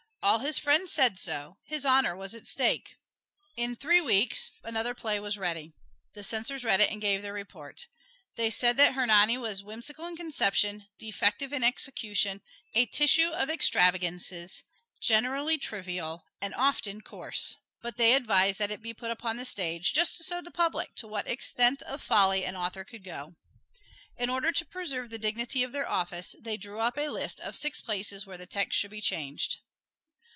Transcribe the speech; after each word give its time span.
All 0.23 0.37
his 0.37 0.59
friends 0.59 0.91
said 0.93 1.17
so; 1.17 1.57
his 1.63 1.83
honor 1.83 2.15
was 2.15 2.35
at 2.35 2.45
stake. 2.45 2.93
In 3.57 3.75
three 3.75 3.99
weeks 3.99 4.51
another 4.63 4.93
play 4.93 5.19
was 5.19 5.35
ready. 5.35 5.73
The 6.13 6.23
censors 6.23 6.63
read 6.63 6.79
it 6.79 6.91
and 6.91 7.01
gave 7.01 7.23
their 7.23 7.33
report. 7.33 7.87
They 8.35 8.51
said 8.51 8.77
that 8.77 8.93
"Hernani" 8.93 9.39
was 9.39 9.63
whimsical 9.63 10.05
in 10.05 10.15
conception, 10.15 10.85
defective 10.99 11.51
in 11.51 11.63
execution, 11.63 12.43
a 12.75 12.85
tissue 12.85 13.29
of 13.29 13.49
extravagances, 13.49 14.61
generally 14.99 15.57
trivial 15.57 16.23
and 16.39 16.53
often 16.53 17.01
coarse. 17.01 17.57
But 17.81 17.97
they 17.97 18.13
advised 18.13 18.59
that 18.59 18.69
it 18.69 18.83
be 18.83 18.93
put 18.93 19.09
upon 19.09 19.37
the 19.37 19.43
stage, 19.45 19.91
just 19.91 20.19
to 20.19 20.23
show 20.23 20.39
the 20.39 20.51
public 20.51 20.93
to 20.97 21.07
what 21.07 21.27
extent 21.27 21.81
of 21.81 21.99
folly 21.99 22.45
an 22.45 22.55
author 22.55 22.83
could 22.85 23.03
go. 23.03 23.37
In 24.19 24.29
order 24.29 24.51
to 24.51 24.65
preserve 24.65 25.09
the 25.09 25.17
dignity 25.17 25.63
of 25.63 25.71
their 25.71 25.89
office, 25.89 26.35
they 26.39 26.57
drew 26.57 26.79
up 26.79 26.99
a 26.99 27.09
list 27.09 27.39
of 27.39 27.55
six 27.55 27.81
places 27.81 28.27
where 28.27 28.37
the 28.37 28.45
text 28.45 28.77
should 28.77 28.91
be 28.91 29.01
changed. 29.01 29.57